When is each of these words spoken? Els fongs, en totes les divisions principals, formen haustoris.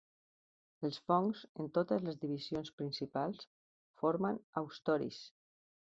Els 0.87 0.95
fongs, 1.09 1.43
en 1.65 1.69
totes 1.75 2.01
les 2.09 2.17
divisions 2.25 2.73
principals, 2.79 3.45
formen 4.03 4.41
haustoris. 4.63 5.25